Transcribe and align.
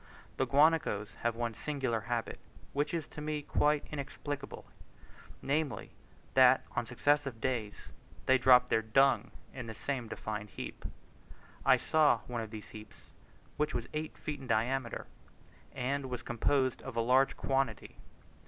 The 0.37 0.47
guanacos 0.47 1.09
have 1.21 1.35
one 1.35 1.53
singular 1.53 2.01
habit, 2.01 2.39
which 2.73 2.91
is 2.91 3.07
to 3.09 3.21
me 3.21 3.43
quite 3.43 3.85
inexplicable; 3.91 4.65
namely, 5.43 5.91
that 6.33 6.65
on 6.75 6.87
successive 6.87 7.39
days 7.39 7.89
they 8.25 8.39
drop 8.39 8.69
their 8.69 8.81
dung 8.81 9.29
in 9.53 9.67
the 9.67 9.75
same 9.75 10.07
defined 10.07 10.49
heap. 10.49 10.85
I 11.63 11.77
saw 11.77 12.21
one 12.25 12.41
of 12.41 12.49
these 12.49 12.69
heaps 12.69 13.11
which 13.57 13.75
was 13.75 13.87
eight 13.93 14.17
feet 14.17 14.39
in 14.39 14.47
diameter, 14.47 15.05
and 15.71 16.07
was 16.09 16.23
composed 16.23 16.81
of 16.81 16.95
a 16.95 17.01
large 17.01 17.37
quantity. 17.37 17.97